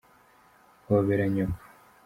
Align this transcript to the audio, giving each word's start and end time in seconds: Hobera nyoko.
Hobera 0.85 1.25
nyoko. 1.33 1.63